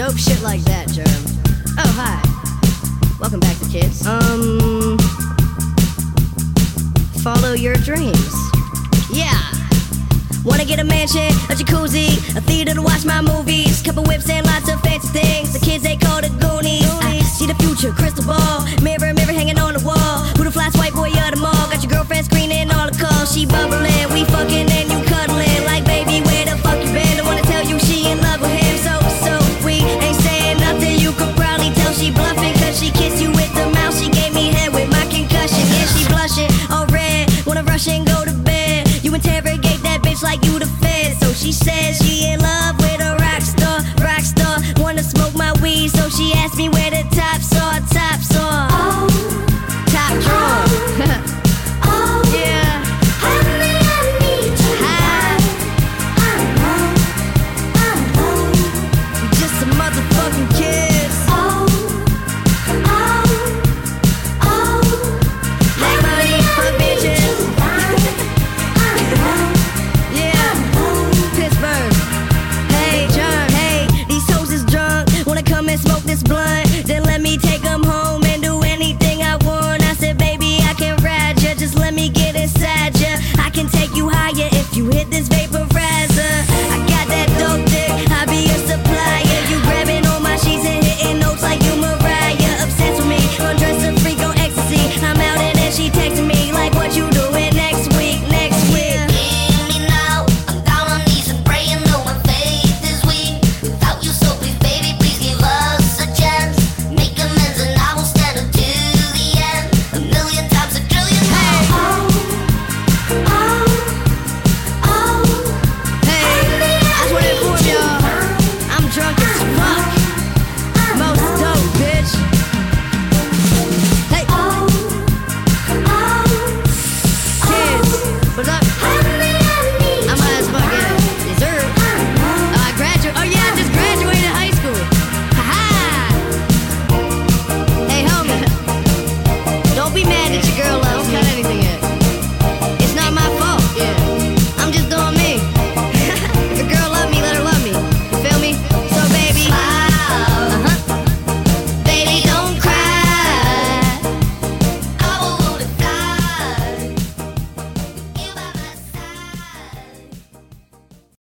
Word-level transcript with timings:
dope 0.00 0.16
shit 0.16 0.40
like 0.40 0.62
that, 0.64 0.88
Germ. 0.88 1.20
Oh, 1.76 1.92
hi. 2.00 2.16
Welcome 3.20 3.38
back 3.38 3.58
to 3.58 3.68
Kids. 3.68 4.06
Um. 4.06 4.96
Follow 7.20 7.52
your 7.52 7.74
dreams. 7.74 8.32
Yeah. 9.12 9.36
Wanna 10.42 10.64
get 10.64 10.78
a 10.78 10.84
mansion, 10.84 11.28
a 11.52 11.54
jacuzzi, 11.54 12.16
a 12.34 12.40
theater 12.40 12.72
to 12.72 12.80
watch 12.80 13.04
my 13.04 13.20
movies, 13.20 13.82
couple 13.82 14.02
whips 14.04 14.30
and 14.30 14.46
lots 14.46 14.72
of 14.72 14.80
fancy 14.80 15.08
things. 15.08 15.52
The 15.52 15.60
kids 15.60 15.84
they 15.84 15.96
call 15.96 16.22
the 16.22 16.30
Goonies. 16.40 16.88
I 17.04 17.20
see 17.20 17.44
the 17.44 17.56
future, 17.60 17.92
crystal 17.92 18.24
ball, 18.24 18.64
mirror, 18.80 19.12
mirror 19.12 19.36
hanging 19.36 19.58
on 19.58 19.74
the 19.74 19.84
wall. 19.84 20.24
Who 20.38 20.44
the 20.44 20.50
flash 20.50 20.74
white 20.78 20.94
boy 20.94 21.12
of 21.12 21.30
the 21.34 21.40
mall? 21.44 21.68
Got 21.68 21.82
your 21.82 21.92
girlfriend 21.92 22.24
screening 22.24 22.70
all 22.70 22.88
the 22.90 22.96
calls. 22.96 23.34
She 23.34 23.44
bubble. 23.44 23.79
She 41.50 41.54
says 41.54 41.98
she 42.00 42.30
in 42.30 42.38
love. 42.38 42.69